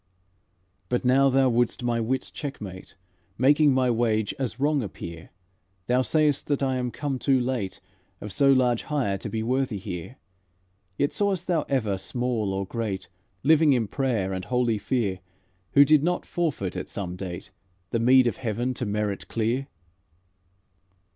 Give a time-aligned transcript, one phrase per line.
[0.89, 2.95] "But now thou wouldst my wit checkmate,
[3.37, 5.29] Making my wage as wrong appear;
[5.85, 7.79] Thou say'st that I am come too late,
[8.19, 10.15] Of so large hire to be worthy here;
[10.97, 13.09] Yet sawest thou ever small or great,
[13.43, 15.19] Living in prayer and holy fear,
[15.73, 17.51] Who did not forfeit at some date
[17.91, 19.67] The meed of heaven to merit clear?